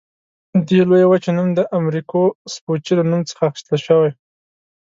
[0.67, 2.21] دې لویې وچې نوم د امریکو
[2.53, 4.11] سپوچي له نوم څخه اخیستل شوی.